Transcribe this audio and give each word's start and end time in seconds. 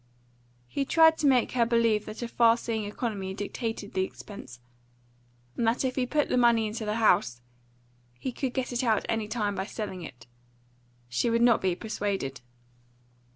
He 0.67 0.83
tried 0.83 1.19
to 1.19 1.27
make 1.27 1.51
her 1.51 1.63
believe 1.63 2.07
that 2.07 2.23
a 2.23 2.27
far 2.27 2.57
seeing 2.57 2.85
economy 2.85 3.35
dictated 3.35 3.93
the 3.93 4.03
expense; 4.03 4.59
and 5.55 5.67
that 5.67 5.85
if 5.85 5.95
he 5.95 6.07
put 6.07 6.27
the 6.27 6.37
money 6.39 6.65
into 6.65 6.85
the 6.85 6.95
house, 6.95 7.39
he 8.15 8.31
could 8.31 8.55
get 8.55 8.73
it 8.73 8.83
out 8.83 9.05
any 9.07 9.27
time 9.27 9.53
by 9.53 9.67
selling 9.67 10.01
it. 10.01 10.25
She 11.07 11.29
would 11.29 11.43
not 11.43 11.61
be 11.61 11.75
persuaded. 11.75 12.41